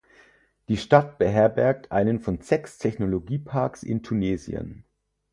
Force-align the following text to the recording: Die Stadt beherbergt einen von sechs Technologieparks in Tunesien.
Die 0.67 0.77
Stadt 0.77 1.19
beherbergt 1.19 1.91
einen 1.91 2.17
von 2.19 2.41
sechs 2.41 2.79
Technologieparks 2.79 3.83
in 3.83 4.01
Tunesien. 4.01 4.83